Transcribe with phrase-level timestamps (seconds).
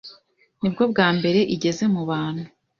[0.61, 2.43] nibwo bwa mbere igeze mu bantu,